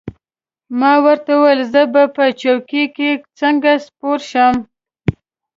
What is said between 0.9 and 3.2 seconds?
ورته وویل: زه به په څوکۍ کې